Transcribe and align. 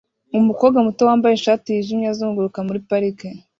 Umukobwa 0.39 0.77
muto 0.85 1.01
wambaye 1.09 1.33
ishati 1.35 1.67
yijimye 1.69 2.07
azunguruka 2.09 2.59
muri 2.67 2.79
parike 2.89 3.27